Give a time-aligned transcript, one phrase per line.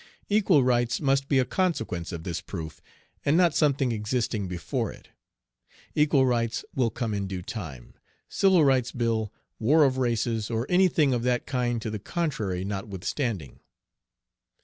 [0.29, 2.81] Equal rights must be a consequence of this proof,
[3.23, 5.09] and not something existing before it.
[5.93, 7.93] Equal rights will come in due time,
[8.27, 12.65] civil rights bill, war of races, or any thing of that kind to the contrary
[12.65, 13.59] not withstanding.